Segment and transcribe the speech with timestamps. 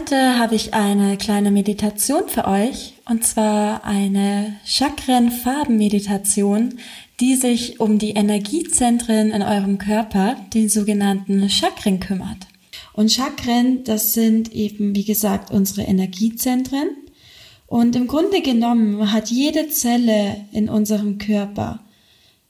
[0.00, 6.78] Heute habe ich eine kleine Meditation für euch und zwar eine Chakren-Farben-Meditation,
[7.20, 12.46] die sich um die Energiezentren in eurem Körper, den sogenannten Chakren, kümmert.
[12.94, 16.88] Und Chakren, das sind eben, wie gesagt, unsere Energiezentren.
[17.66, 21.80] Und im Grunde genommen hat jede Zelle in unserem Körper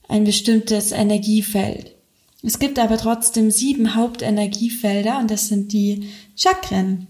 [0.07, 1.97] ein bestimmtes Energiefeld.
[2.43, 6.07] Es gibt aber trotzdem sieben Hauptenergiefelder und das sind die
[6.37, 7.09] Chakren.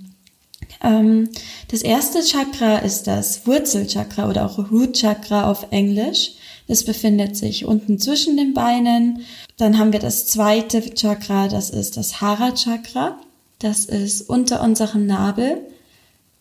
[0.83, 1.29] Ähm,
[1.69, 6.33] das erste Chakra ist das Wurzelchakra oder auch Root Chakra auf Englisch.
[6.67, 9.21] Das befindet sich unten zwischen den Beinen.
[9.57, 13.19] Dann haben wir das zweite Chakra, das ist das Hara Chakra.
[13.59, 15.61] Das ist unter unserem Nabel.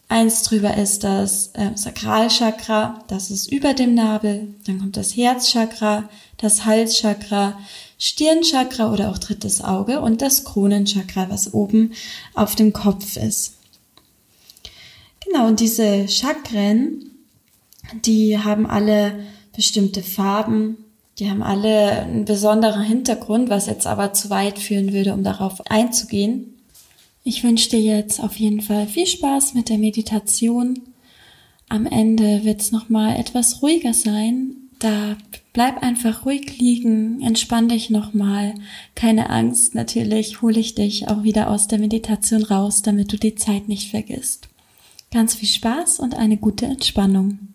[0.08, 4.54] Eins drüber ist das äh, Sakralchakra, das ist über dem Nabel.
[4.66, 7.60] Dann kommt das Herzchakra, das Halschakra,
[7.96, 11.92] Stirnchakra oder auch drittes Auge und das Kronenchakra, was oben
[12.34, 13.59] auf dem Kopf ist.
[15.30, 17.10] Genau, und diese Chakren,
[18.04, 20.78] die haben alle bestimmte Farben,
[21.18, 25.60] die haben alle einen besonderen Hintergrund, was jetzt aber zu weit führen würde, um darauf
[25.70, 26.54] einzugehen.
[27.22, 30.80] Ich wünsche dir jetzt auf jeden Fall viel Spaß mit der Meditation.
[31.68, 34.56] Am Ende wird es nochmal etwas ruhiger sein.
[34.78, 35.16] Da
[35.52, 38.54] bleib einfach ruhig liegen, entspann dich nochmal.
[38.94, 43.34] Keine Angst, natürlich hole ich dich auch wieder aus der Meditation raus, damit du die
[43.34, 44.49] Zeit nicht vergisst.
[45.12, 47.54] Ganz viel Spaß und eine gute Entspannung.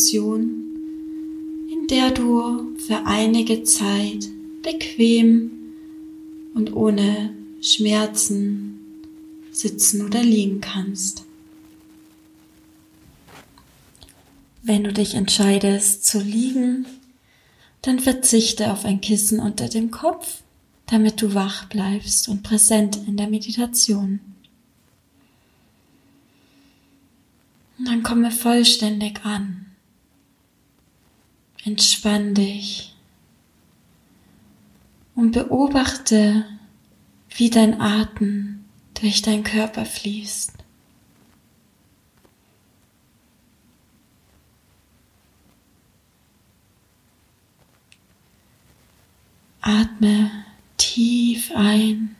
[0.00, 4.28] Position, in der du für einige Zeit
[4.62, 5.50] bequem
[6.54, 8.78] und ohne Schmerzen
[9.52, 11.24] sitzen oder liegen kannst.
[14.62, 16.86] Wenn du dich entscheidest zu liegen,
[17.82, 20.42] dann verzichte auf ein Kissen unter dem Kopf,
[20.86, 24.20] damit du wach bleibst und präsent in der Meditation.
[27.78, 29.69] Und dann komme vollständig an.
[31.64, 32.94] Entspann dich
[35.14, 36.46] und beobachte,
[37.36, 40.52] wie dein Atem durch deinen Körper fließt.
[49.60, 50.30] Atme
[50.78, 52.16] tief ein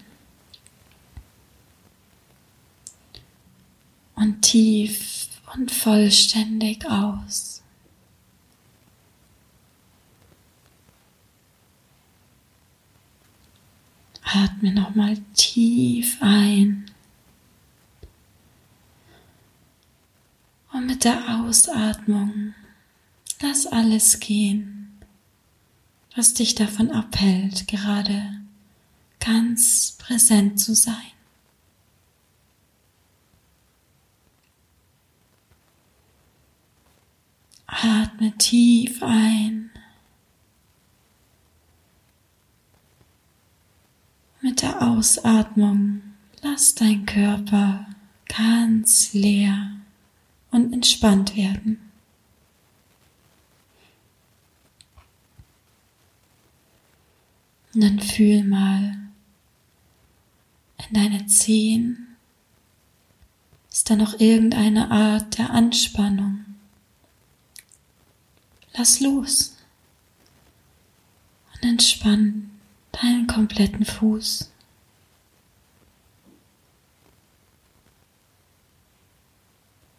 [4.15, 7.63] und tief und vollständig aus.
[14.33, 16.89] Atme nochmal tief ein.
[20.73, 22.55] Und mit der Ausatmung
[23.41, 25.01] lass alles gehen,
[26.15, 28.41] was dich davon abhält, gerade
[29.19, 30.95] ganz präsent zu sein.
[37.67, 39.70] Atme tief ein.
[44.43, 46.01] Mit der Ausatmung
[46.41, 47.87] lass dein Körper
[48.27, 49.73] ganz leer
[50.51, 51.79] und entspannt werden.
[57.75, 58.97] Und dann fühl mal
[60.89, 62.17] in deine Zehen.
[63.71, 66.47] Ist da noch irgendeine Art der Anspannung?
[68.73, 69.57] Lass los
[71.55, 72.51] und entspann
[72.93, 74.51] deinen kompletten Fuß.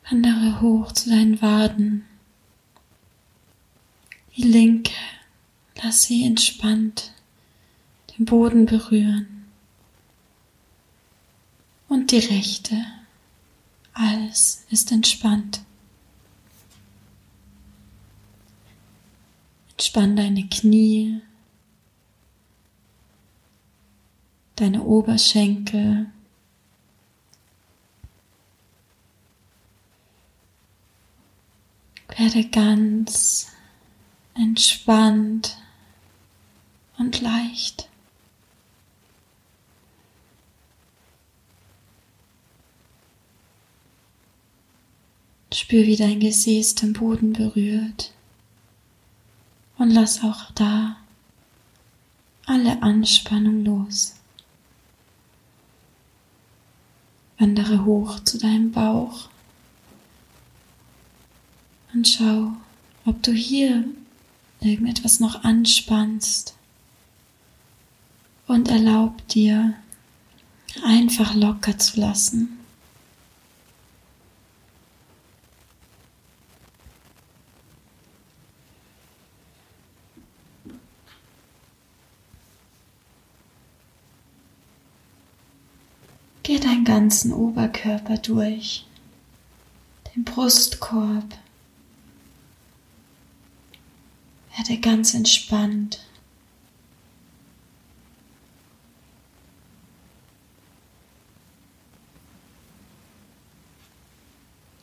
[0.09, 2.05] Wandere hoch zu deinen Waden.
[4.35, 4.93] Die linke,
[5.81, 7.11] lass sie entspannt
[8.21, 9.45] den Boden berühren.
[11.88, 12.85] Und die rechte,
[13.93, 15.61] alles ist entspannt.
[19.71, 21.21] Entspann deine Knie,
[24.62, 26.06] deine Oberschenkel,
[32.16, 33.52] werde ganz
[34.36, 35.58] entspannt
[37.00, 37.90] und leicht.
[45.52, 48.13] Spür, wie dein Gesäß den Boden berührt.
[49.78, 50.98] Und lass auch da
[52.46, 54.20] alle Anspannung los.
[57.41, 59.27] Wandere hoch zu deinem Bauch
[61.91, 62.51] und schau,
[63.03, 63.83] ob du hier
[64.59, 66.53] irgendetwas noch anspannst
[68.45, 69.73] und erlaub dir
[70.83, 72.59] einfach locker zu lassen.
[86.43, 88.86] Geh deinen ganzen Oberkörper durch,
[90.13, 91.36] den Brustkorb.
[94.56, 96.00] Werde ganz entspannt.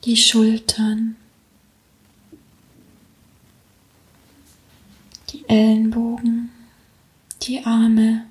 [0.04, 1.14] Die Schultern,
[5.30, 6.50] die Ellenbogen,
[7.42, 8.27] die Arme.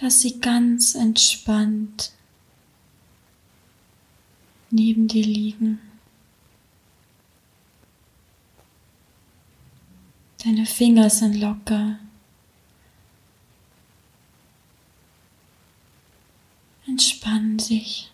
[0.00, 2.12] Lass sie ganz entspannt
[4.70, 5.80] neben dir liegen.
[10.44, 11.98] Deine Finger sind locker.
[16.86, 18.12] Entspannen sich.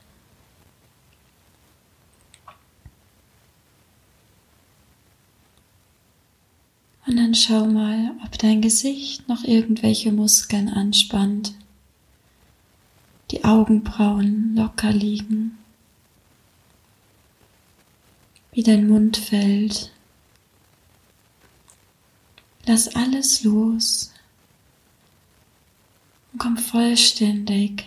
[7.06, 11.52] Und dann schau mal, ob dein Gesicht noch irgendwelche Muskeln anspannt
[13.32, 15.56] die Augenbrauen locker liegen,
[18.52, 19.90] wie dein Mund fällt.
[22.66, 24.12] Lass alles los
[26.32, 27.86] und komm vollständig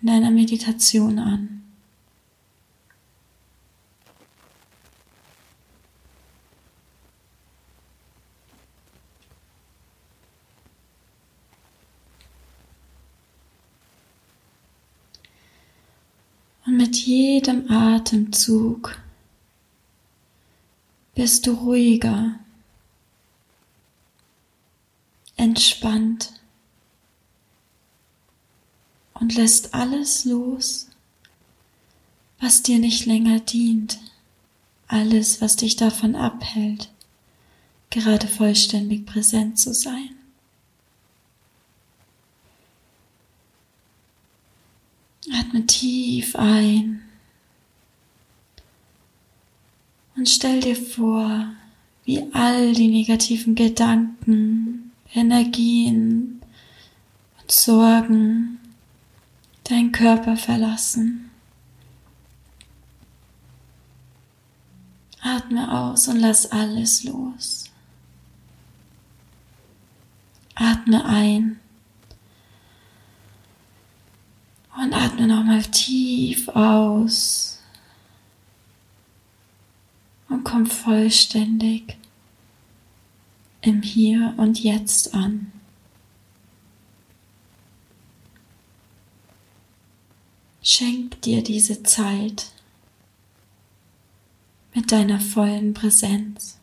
[0.00, 1.62] in deiner Meditation an.
[16.64, 19.00] Und mit jedem Atemzug
[21.14, 22.40] bist du ruhiger,
[25.36, 26.32] entspannt
[29.14, 30.88] und lässt alles los,
[32.40, 34.00] was dir nicht länger dient,
[34.88, 36.90] alles, was dich davon abhält,
[37.90, 40.16] gerade vollständig präsent zu sein.
[45.30, 47.02] Atme tief ein
[50.16, 51.46] und stell dir vor,
[52.04, 56.42] wie all die negativen Gedanken, Energien
[57.40, 58.58] und Sorgen
[59.64, 61.30] deinen Körper verlassen.
[65.20, 67.70] Atme aus und lass alles los.
[70.56, 71.60] Atme ein
[74.76, 77.58] Und atme nochmal tief aus.
[80.28, 81.96] Und komm vollständig
[83.60, 85.52] im Hier und Jetzt an.
[90.62, 92.52] Schenk dir diese Zeit
[94.74, 96.58] mit deiner vollen Präsenz.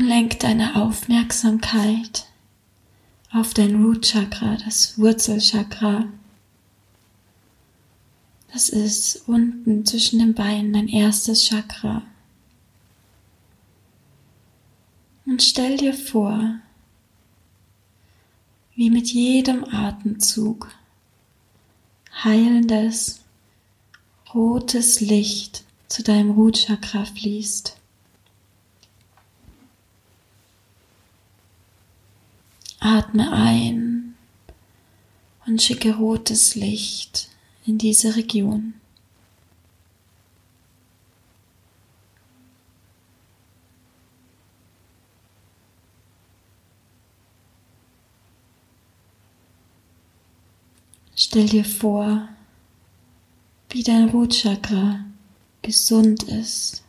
[0.00, 2.26] Nun lenk deine Aufmerksamkeit
[3.32, 6.06] auf dein Root Chakra, das Wurzelchakra.
[8.50, 12.00] Das ist unten zwischen den Beinen dein erstes Chakra.
[15.26, 16.54] Und stell dir vor,
[18.76, 20.74] wie mit jedem Atemzug
[22.24, 23.20] heilendes,
[24.32, 27.79] rotes Licht zu deinem Root Chakra fließt.
[33.10, 34.14] Atme ein
[35.44, 37.28] und schicke rotes Licht
[37.66, 38.74] in diese Region.
[51.16, 52.28] Stell dir vor,
[53.70, 55.04] wie dein Rotchakra
[55.62, 56.84] gesund ist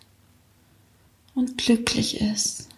[1.33, 2.70] und glücklich ist.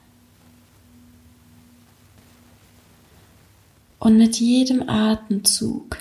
[4.03, 5.95] Und mit jedem Atemzug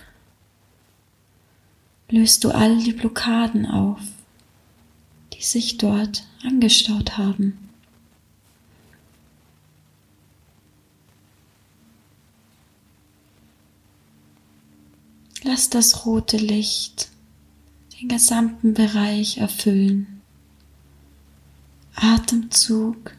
[2.11, 4.01] löst du all die Blockaden auf,
[5.33, 7.71] die sich dort angestaut haben.
[15.45, 17.09] Lass das rote Licht
[18.01, 20.21] den gesamten Bereich erfüllen.
[21.95, 23.13] Atemzug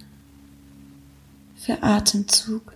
[1.56, 2.74] für Atemzug.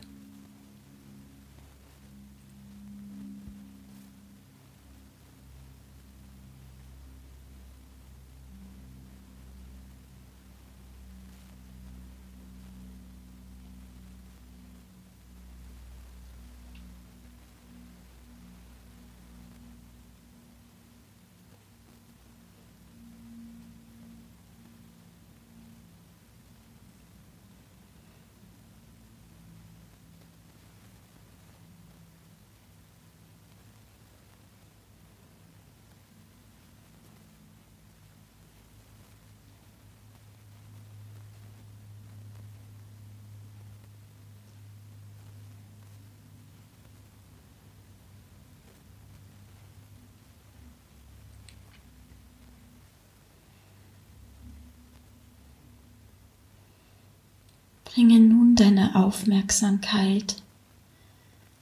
[57.97, 60.35] Bringe nun deine Aufmerksamkeit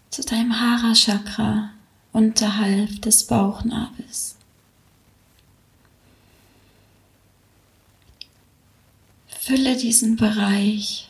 [0.10, 1.72] zu deinem Hara Chakra
[2.12, 4.36] unterhalb des Bauchnabels.
[9.30, 11.10] Fülle diesen Bereich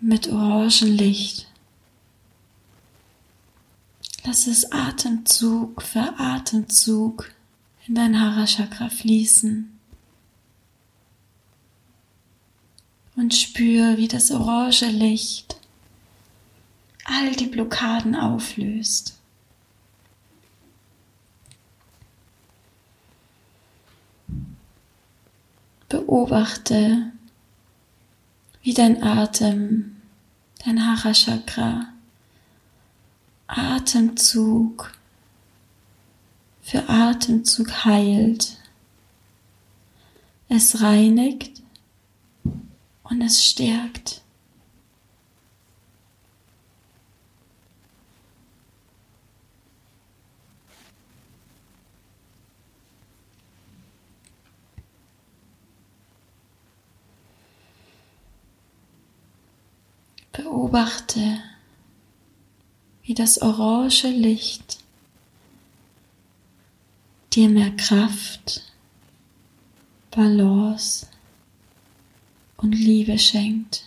[0.00, 1.46] mit Orangenlicht.
[4.24, 7.30] Lass es Atemzug für Atemzug
[7.86, 9.79] in dein Hara Chakra fließen.
[13.16, 15.56] Und spür, wie das orange Licht
[17.04, 19.18] all die Blockaden auflöst.
[25.88, 27.12] Beobachte,
[28.62, 29.96] wie dein Atem,
[30.64, 31.88] dein Hara Chakra,
[33.48, 34.92] Atemzug
[36.62, 38.56] für Atemzug heilt.
[40.48, 41.60] Es reinigt
[43.10, 44.22] und es stärkt.
[60.32, 61.42] Beobachte,
[63.02, 64.78] wie das orange Licht
[67.32, 68.62] dir mehr Kraft,
[70.10, 71.09] Balance
[72.62, 73.84] und Liebe schenkt.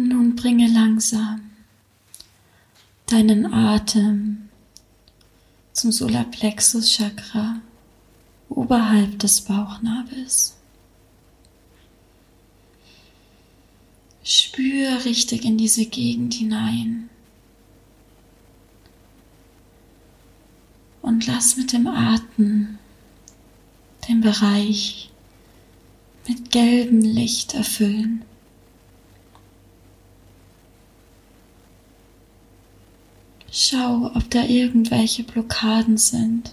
[0.00, 1.50] Und nun bringe langsam
[3.04, 4.48] deinen Atem
[5.74, 7.60] zum Solarplexus Chakra
[8.48, 10.56] oberhalb des Bauchnabels.
[14.24, 17.10] Spür richtig in diese Gegend hinein.
[21.02, 22.78] Und lass mit dem Atem
[24.08, 25.10] den Bereich
[26.26, 28.24] mit gelbem Licht erfüllen.
[33.52, 36.52] Schau, ob da irgendwelche Blockaden sind.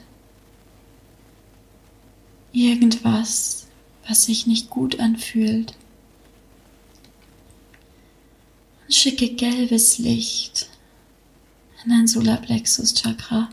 [2.58, 3.68] irgendwas,
[4.08, 5.75] was sich nicht gut anfühlt.
[8.86, 10.70] Und schicke gelbes Licht
[11.84, 13.50] in dein Solarplexus Chakra.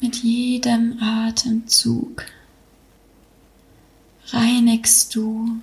[0.00, 2.24] Mit jedem Atemzug
[4.32, 5.60] reinigst du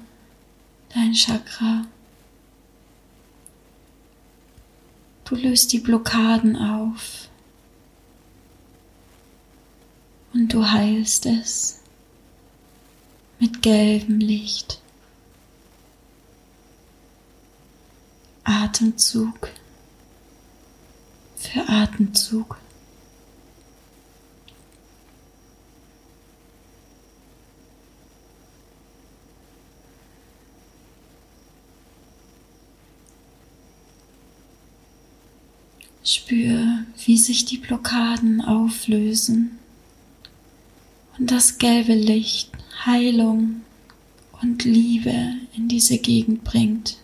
[0.94, 1.86] dein Chakra.
[5.26, 7.30] Du löst die Blockaden auf
[10.34, 11.82] und du heilst es
[13.40, 14.82] mit gelbem Licht.
[18.44, 19.50] Atemzug
[21.36, 22.58] für Atemzug.
[36.06, 39.58] Spür, wie sich die Blockaden auflösen
[41.18, 42.52] und das gelbe Licht
[42.86, 43.62] Heilung
[44.42, 46.98] und Liebe in diese Gegend bringt.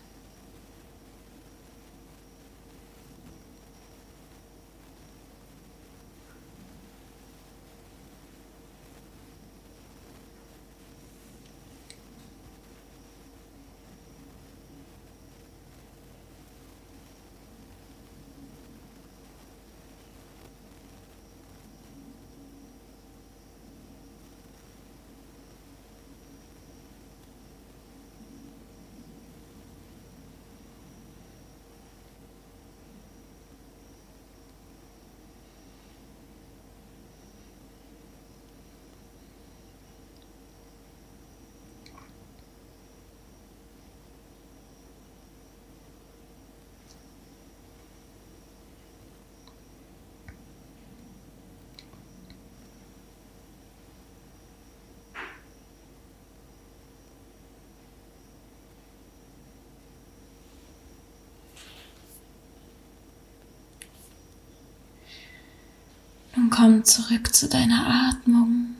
[66.34, 68.76] Nun komm zurück zu deiner Atmung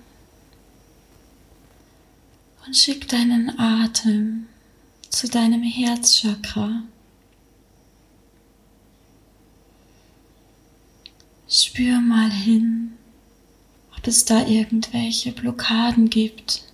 [2.66, 4.46] und schick deinen Atem
[5.10, 6.82] zu deinem Herzchakra.
[11.48, 12.92] Spür mal hin,
[13.98, 16.64] ob es da irgendwelche Blockaden gibt.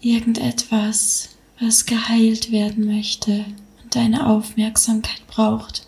[0.00, 1.28] Irgendetwas,
[1.60, 3.44] was geheilt werden möchte
[3.82, 5.83] und deine Aufmerksamkeit braucht.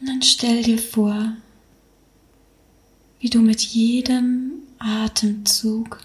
[0.00, 1.34] Und dann stell dir vor,
[3.18, 6.00] wie du mit jedem Atemzug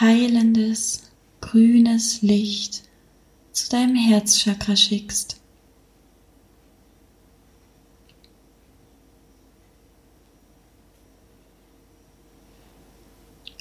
[0.00, 2.82] heilendes, grünes Licht
[3.52, 5.40] zu deinem Herzchakra schickst.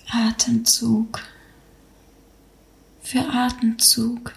[0.07, 1.21] Atemzug
[3.01, 4.33] für Atemzug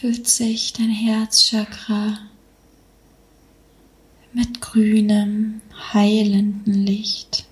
[0.00, 2.20] füllt sich dein Herzchakra
[4.32, 5.60] mit grünem,
[5.92, 7.49] heilenden Licht.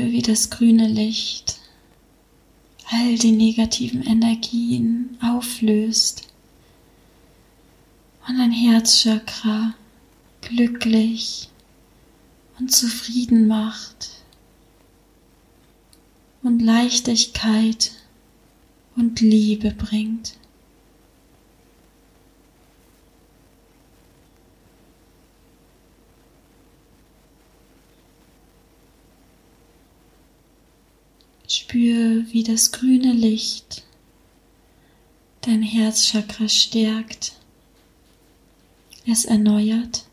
[0.00, 1.58] Spür, wie das grüne Licht
[2.90, 6.22] all die negativen Energien auflöst
[8.26, 9.74] und dein Herzchakra
[10.40, 11.50] glücklich
[12.58, 14.10] und zufrieden macht
[16.42, 17.92] und Leichtigkeit
[18.96, 20.39] und Liebe bringt.
[31.52, 33.82] Spür, wie das grüne Licht
[35.40, 37.32] dein Herzchakra stärkt,
[39.04, 40.06] es erneuert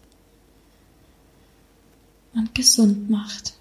[2.34, 3.57] und gesund macht.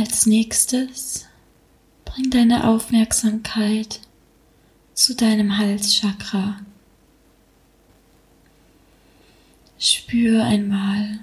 [0.00, 1.26] Als nächstes
[2.06, 4.00] bring deine Aufmerksamkeit
[4.94, 6.58] zu deinem Halschakra.
[9.78, 11.18] Spür einmal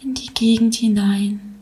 [0.00, 1.56] in die Gegend hinein.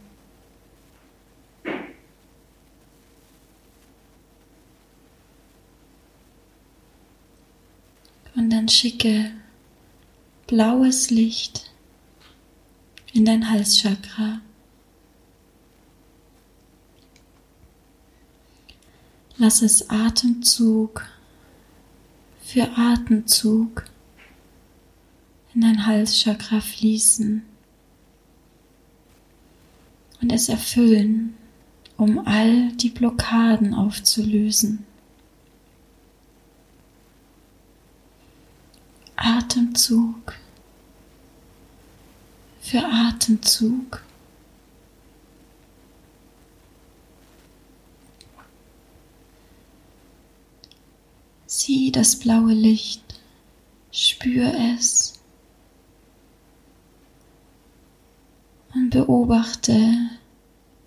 [8.36, 9.30] Und dann schicke
[10.46, 11.70] blaues Licht
[13.14, 14.42] in dein Halschakra.
[19.36, 21.04] Lass es Atemzug
[22.40, 23.84] für Atemzug
[25.52, 27.42] in dein Halschakra fließen
[30.20, 31.34] und es erfüllen,
[31.96, 34.86] um all die Blockaden aufzulösen.
[39.16, 40.34] Atemzug
[42.60, 44.02] für Atemzug.
[51.66, 53.22] Sieh das blaue Licht,
[53.90, 55.14] spür es
[58.74, 60.10] und beobachte,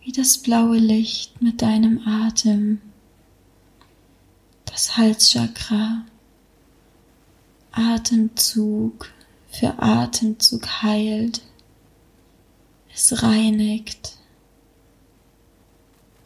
[0.01, 2.79] wie das blaue Licht mit deinem Atem
[4.65, 6.05] das Halschakra
[7.71, 9.11] Atemzug
[9.49, 11.41] für Atemzug heilt,
[12.93, 14.19] es reinigt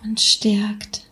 [0.03, 1.09] und stärkt.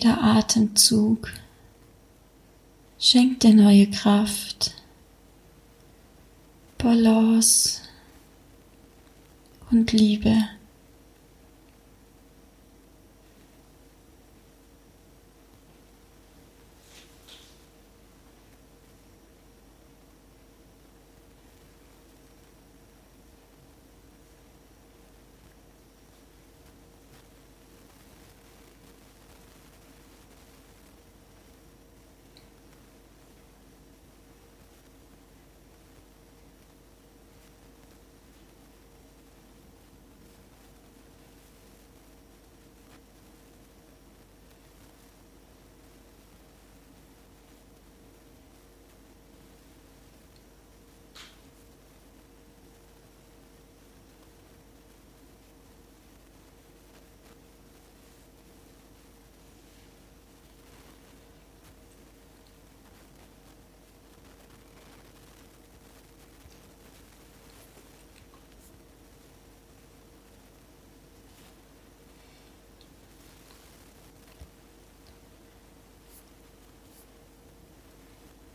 [0.00, 1.32] Jeder Atemzug
[3.00, 4.76] schenkt dir neue Kraft,
[6.78, 7.80] Balance
[9.72, 10.36] und Liebe.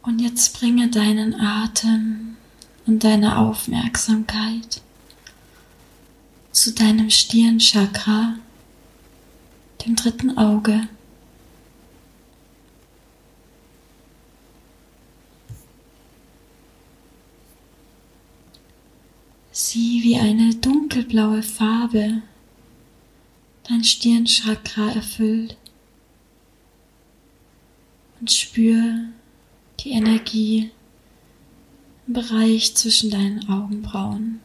[0.03, 2.35] Und jetzt bringe deinen Atem
[2.85, 4.81] und deine Aufmerksamkeit
[6.51, 8.35] zu deinem Stirnchakra,
[9.85, 10.89] dem dritten Auge.
[19.53, 22.21] Sieh, wie eine dunkelblaue Farbe
[23.69, 25.55] dein Stirnchakra erfüllt
[28.19, 29.12] und spür,
[29.83, 30.71] die Energie
[32.07, 34.39] im Bereich zwischen deinen Augenbrauen.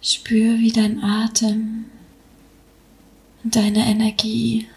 [0.00, 1.86] Spür, wie dein Atem
[3.44, 4.68] und deine Energie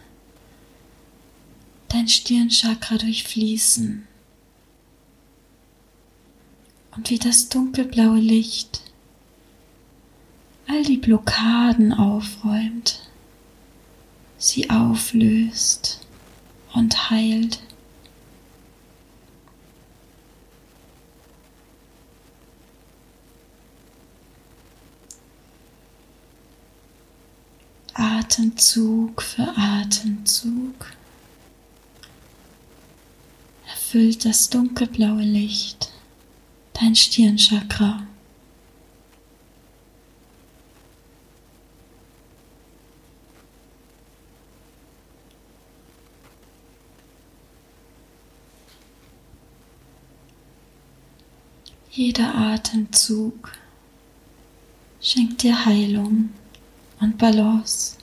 [1.87, 4.07] dein Stirnchakra durchfließen
[6.95, 8.90] und wie das dunkelblaue Licht
[10.67, 12.99] all die Blockaden aufräumt,
[14.37, 16.01] sie auflöst
[16.73, 17.61] und heilt.
[27.93, 30.91] Atemzug für Atemzug
[33.67, 35.91] erfüllt das dunkelblaue Licht
[36.73, 38.07] dein Stirnchakra.
[51.93, 53.51] Jeder Atemzug
[55.01, 56.29] schenkt dir Heilung
[57.01, 57.97] und Balance.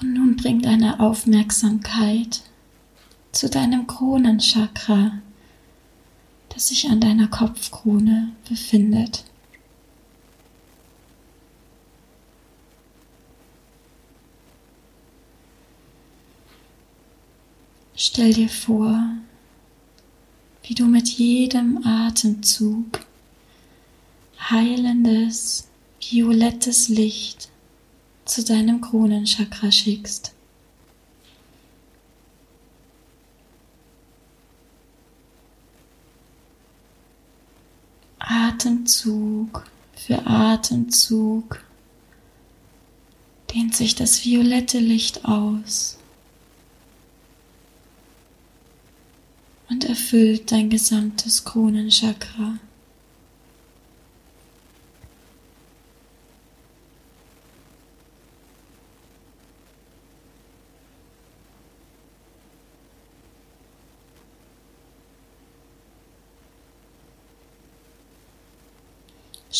[0.00, 2.42] Und nun bring deine Aufmerksamkeit
[3.32, 5.20] zu deinem Kronenchakra,
[6.48, 9.24] das sich an deiner Kopfkrone befindet.
[17.94, 19.00] Stell dir vor,
[20.62, 23.00] wie du mit jedem Atemzug
[24.38, 25.68] heilendes,
[26.00, 27.48] violettes Licht
[28.28, 30.32] zu deinem Kronenchakra schickst.
[38.18, 39.64] Atemzug
[39.94, 41.64] für Atemzug
[43.52, 45.96] dehnt sich das violette Licht aus
[49.70, 52.58] und erfüllt dein gesamtes Kronenchakra.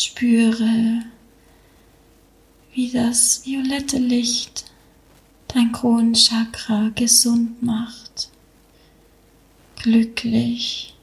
[0.01, 1.03] Spüre,
[2.73, 4.63] wie das violette Licht
[5.49, 8.29] dein Kronenchakra gesund macht,
[9.75, 10.95] glücklich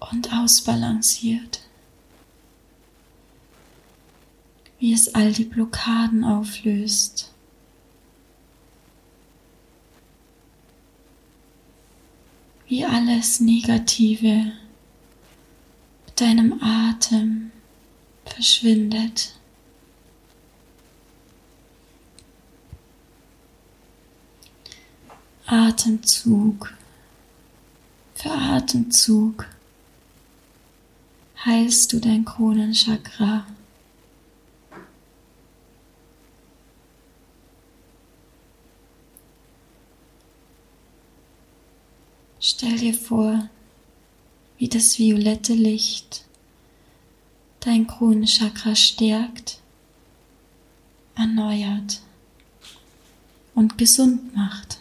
[0.00, 1.60] und ausbalanciert.
[4.80, 7.32] Wie es all die Blockaden auflöst.
[12.66, 14.52] Wie alles Negative
[16.06, 17.52] mit deinem Atem
[18.26, 19.34] verschwindet.
[25.46, 26.74] Atemzug
[28.14, 29.46] für Atemzug
[31.44, 33.46] heilst du dein Kronenchakra.
[42.40, 43.48] Stell dir vor,
[44.58, 46.25] wie das violette Licht
[47.66, 49.58] dein Kronenchakra stärkt,
[51.16, 52.00] erneuert
[53.54, 54.78] und gesund macht.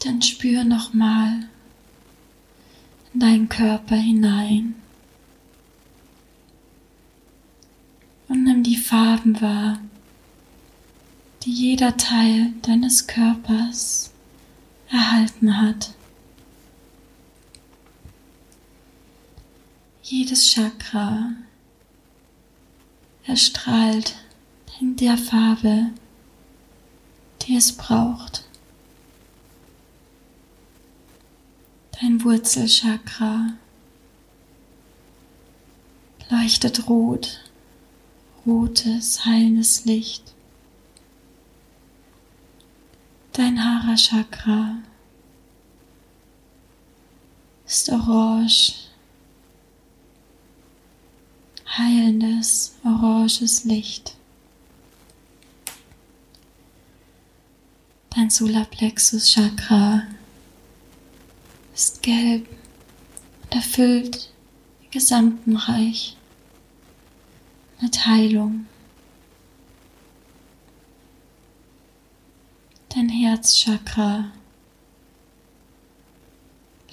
[0.00, 1.48] Dann spür nochmal
[3.12, 4.74] in deinen Körper hinein
[8.28, 9.80] und nimm die Farben wahr,
[11.42, 14.12] die jeder Teil deines Körpers
[14.90, 15.94] erhalten hat.
[20.02, 21.32] Jedes Chakra
[23.24, 24.16] erstrahlt
[24.80, 25.88] in der Farbe,
[27.42, 28.47] die es braucht.
[32.24, 33.52] Wurzelchakra
[36.30, 37.44] leuchtet rot,
[38.44, 40.34] rotes, heilendes Licht.
[43.32, 44.78] Dein Hara-Chakra
[47.66, 48.74] ist orange,
[51.66, 54.16] heilendes, oranges Licht.
[58.10, 60.02] Dein Solarplexus-Chakra
[61.78, 62.44] ist gelb
[63.44, 64.30] und erfüllt
[64.82, 66.16] den gesamten Reich
[67.80, 68.66] mit Heilung.
[72.88, 74.32] Dein Herzchakra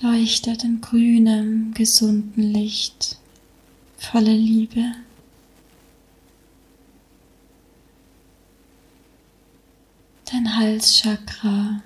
[0.02, 3.18] leuchtet in grünem, gesunden Licht,
[3.98, 4.92] voller Liebe.
[10.26, 11.82] Dein Halschakra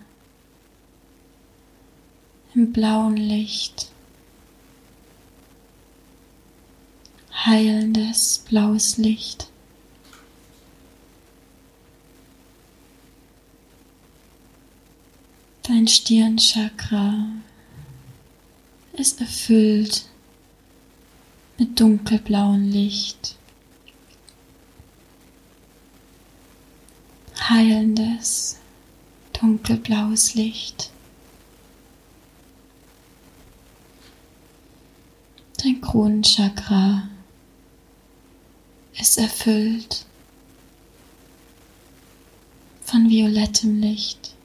[2.56, 3.90] im blauen Licht.
[7.46, 9.48] Heilendes blaues Licht.
[15.64, 17.28] Dein Stirnchakra
[18.94, 20.06] ist erfüllt
[21.60, 23.36] mit dunkelblauem Licht.
[27.50, 28.58] Heilendes,
[29.34, 30.92] dunkelblaues Licht.
[35.62, 37.10] Dein Kronenchakra
[38.98, 40.06] ist erfüllt
[42.84, 44.36] von violettem Licht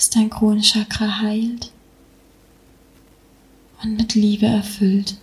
[0.00, 1.72] das dein Kronenchakra heilt
[3.82, 5.18] und mit Liebe erfüllt.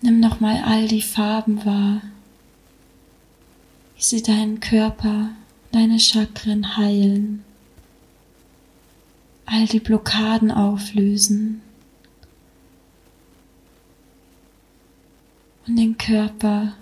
[0.00, 2.00] Nimm nochmal all die Farben wahr,
[4.00, 5.28] wie sie deinen Körper,
[5.72, 7.44] deine Chakren heilen,
[9.44, 11.60] all die Blockaden auflösen.
[15.66, 16.74] und den Körper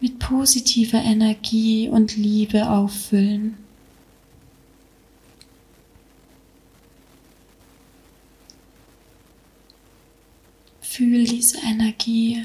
[0.00, 3.56] mit positiver Energie und Liebe auffüllen.
[10.82, 12.44] Fühl diese Energie,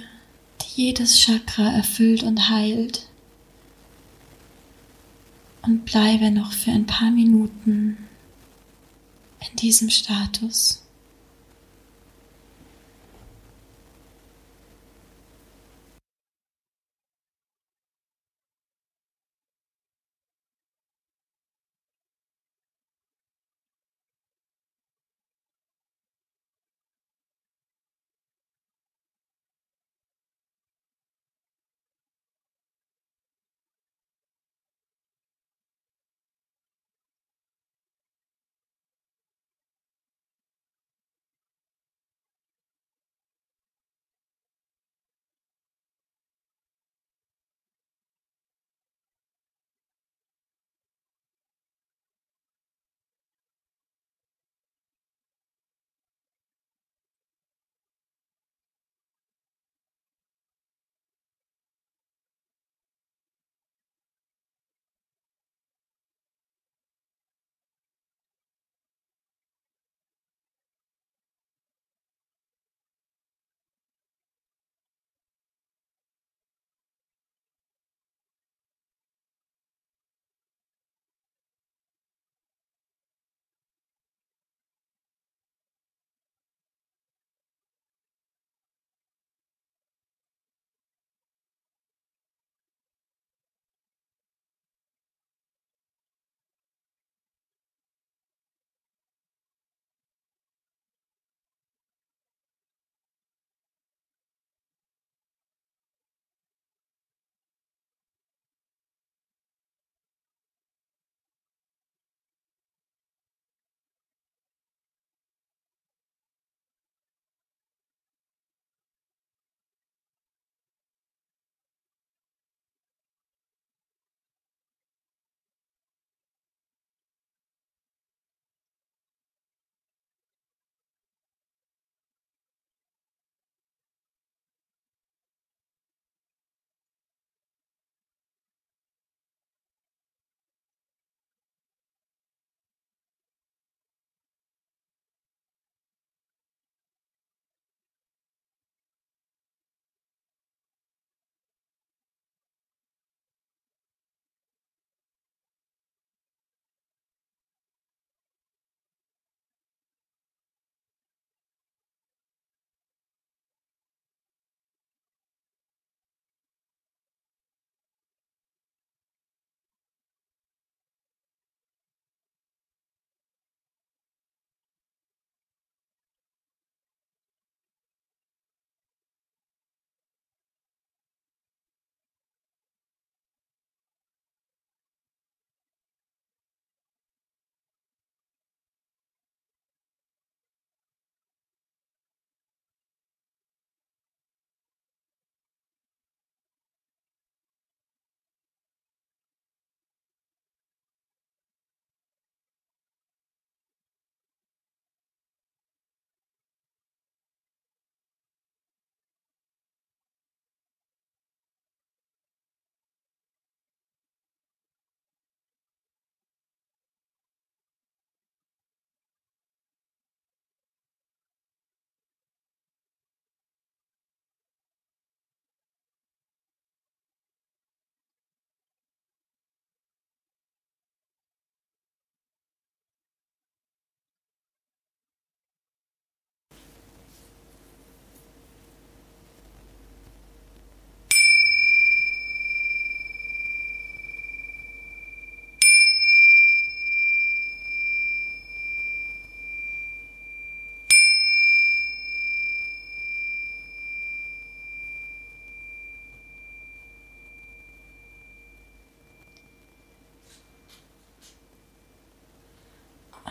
[0.61, 3.08] die jedes Chakra erfüllt und heilt.
[5.61, 7.97] Und bleibe noch für ein paar Minuten
[9.49, 10.83] in diesem Status.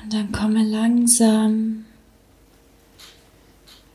[0.08, 1.84] Und dann komme langsam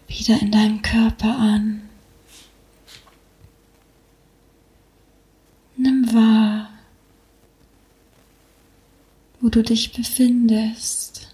[0.05, 1.89] wieder in deinem Körper an.
[5.75, 6.69] Nimm wahr,
[9.41, 11.33] wo du dich befindest.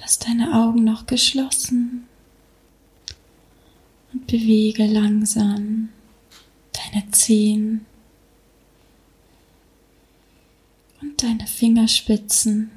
[0.00, 2.08] Lass deine Augen noch geschlossen
[4.12, 5.90] und bewege langsam
[6.72, 7.86] deine Zehen
[11.00, 12.70] und deine Fingerspitzen.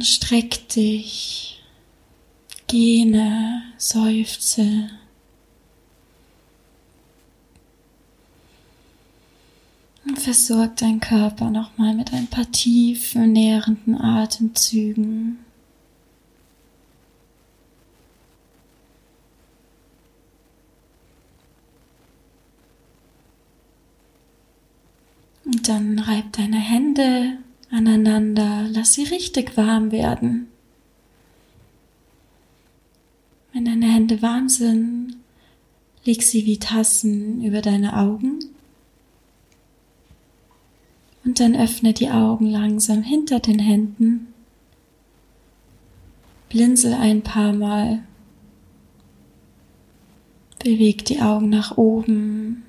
[0.00, 1.62] Streck dich,
[2.66, 4.90] gene, seufze.
[10.04, 15.43] Und versorg dein Körper nochmal mit ein paar tiefen, nährenden Atemzügen.
[25.64, 27.38] Und dann reib deine Hände
[27.70, 30.48] aneinander, lass sie richtig warm werden.
[33.54, 35.16] Wenn deine Hände warm sind,
[36.04, 38.40] leg sie wie Tassen über deine Augen
[41.24, 44.34] und dann öffne die Augen langsam hinter den Händen.
[46.50, 48.02] Blinzel ein paar Mal.
[50.62, 52.64] Beweg die Augen nach oben,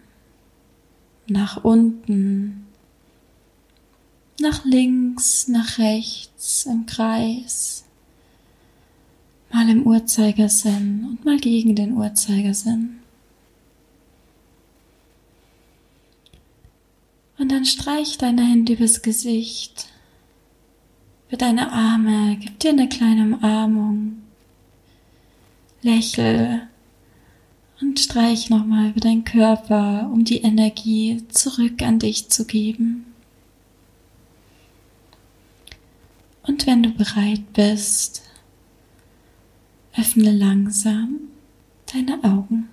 [1.28, 2.65] nach unten,
[4.40, 7.86] nach links, nach rechts im Kreis,
[9.52, 13.00] mal im Uhrzeigersinn und mal gegen den Uhrzeigersinn.
[17.38, 19.88] Und dann streich deine Hände übers Gesicht,
[21.28, 24.22] über deine Arme, gib dir eine kleine Umarmung,
[25.82, 26.68] lächel
[27.82, 33.06] und streich nochmal über deinen Körper, um die Energie zurück an dich zu geben.
[36.66, 38.24] Wenn du bereit bist,
[39.96, 41.20] öffne langsam
[41.94, 42.70] deine Augen.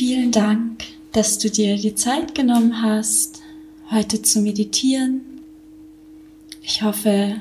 [0.00, 0.84] Vielen Dank,
[1.20, 3.42] dass du dir die Zeit genommen hast,
[3.90, 5.20] heute zu meditieren.
[6.62, 7.36] Ich hoffe,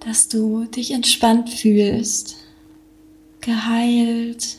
[0.00, 2.36] dass du dich entspannt fühlst,
[3.40, 4.58] geheilt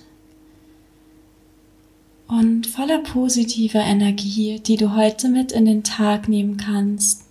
[2.27, 7.25] und voller positiver Energie, die du heute mit in den Tag nehmen kannst.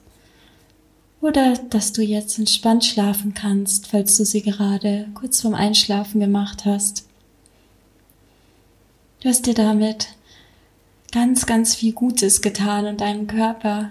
[1.20, 6.64] Oder dass du jetzt entspannt schlafen kannst, falls du sie gerade kurz vorm Einschlafen gemacht
[6.64, 7.08] hast.
[9.18, 10.06] Du hast dir damit
[11.12, 13.90] ganz, ganz viel Gutes getan in deinem Körper.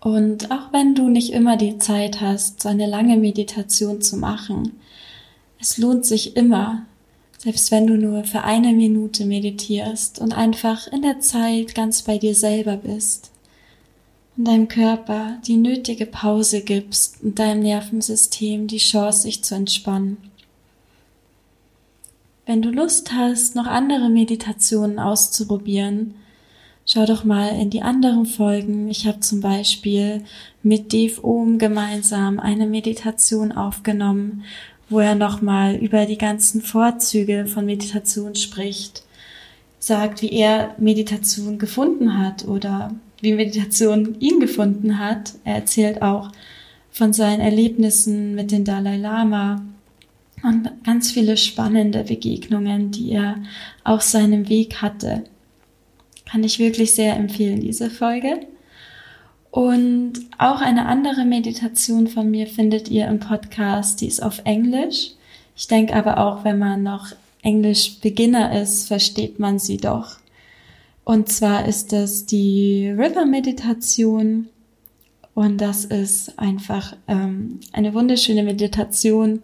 [0.00, 4.80] Und auch wenn du nicht immer die Zeit hast, so eine lange Meditation zu machen,
[5.60, 6.86] es lohnt sich immer,
[7.38, 12.18] selbst wenn du nur für eine Minute meditierst und einfach in der Zeit ganz bei
[12.18, 13.30] dir selber bist
[14.36, 20.16] und deinem Körper die nötige Pause gibst und deinem Nervensystem die Chance, sich zu entspannen.
[22.50, 26.16] Wenn du Lust hast, noch andere Meditationen auszuprobieren,
[26.84, 28.90] schau doch mal in die anderen Folgen.
[28.90, 30.24] Ich habe zum Beispiel
[30.64, 34.42] mit Dave Ohm gemeinsam eine Meditation aufgenommen,
[34.88, 39.04] wo er nochmal über die ganzen Vorzüge von Meditation spricht,
[39.78, 45.34] sagt, wie er Meditation gefunden hat oder wie Meditation ihn gefunden hat.
[45.44, 46.32] Er erzählt auch
[46.90, 49.62] von seinen Erlebnissen mit dem Dalai Lama
[50.42, 53.36] und ganz viele spannende Begegnungen, die er
[53.84, 55.24] auf seinem Weg hatte.
[56.30, 58.46] Kann ich wirklich sehr empfehlen, diese Folge.
[59.50, 65.12] Und auch eine andere Meditation von mir findet ihr im Podcast, die ist auf Englisch.
[65.56, 67.08] Ich denke aber auch, wenn man noch
[67.42, 70.18] Englisch Beginner ist, versteht man sie doch.
[71.04, 74.48] Und zwar ist das die River Meditation.
[75.34, 79.40] Und das ist einfach ähm, eine wunderschöne Meditation,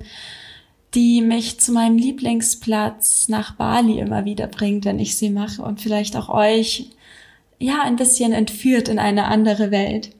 [0.95, 5.81] die mich zu meinem Lieblingsplatz nach Bali immer wieder bringt, wenn ich sie mache und
[5.81, 6.91] vielleicht auch euch
[7.59, 10.11] ja ein bisschen entführt in eine andere Welt.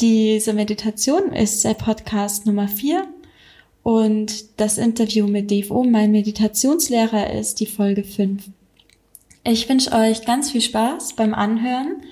[0.00, 3.06] Diese Meditation ist der Podcast Nummer vier
[3.82, 8.44] und das Interview mit Dave Ohm, mein Meditationslehrer, ist die Folge fünf.
[9.44, 12.02] Ich wünsche euch ganz viel Spaß beim Anhören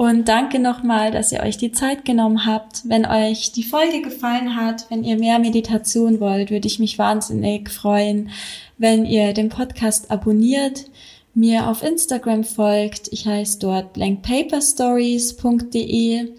[0.00, 2.88] und danke nochmal, dass ihr euch die Zeit genommen habt.
[2.88, 7.68] Wenn euch die Folge gefallen hat, wenn ihr mehr Meditation wollt, würde ich mich wahnsinnig
[7.68, 8.30] freuen,
[8.78, 10.86] wenn ihr den Podcast abonniert,
[11.34, 13.12] mir auf Instagram folgt.
[13.12, 16.30] Ich heiße dort blankpaperstories.de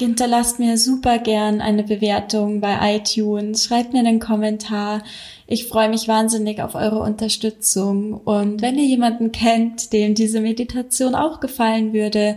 [0.00, 5.02] Hinterlasst mir super gern eine Bewertung bei iTunes, schreibt mir einen Kommentar.
[5.48, 8.12] Ich freue mich wahnsinnig auf eure Unterstützung.
[8.12, 12.36] Und wenn ihr jemanden kennt, dem diese Meditation auch gefallen würde,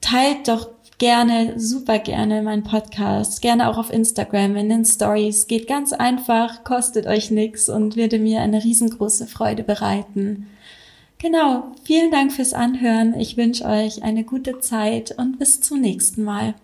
[0.00, 5.46] teilt doch gerne, super gerne meinen Podcast, gerne auch auf Instagram in den Stories.
[5.46, 10.46] Geht ganz einfach, kostet euch nichts und würde mir eine riesengroße Freude bereiten.
[11.18, 13.18] Genau, vielen Dank fürs Anhören.
[13.18, 16.54] Ich wünsche euch eine gute Zeit und bis zum nächsten Mal.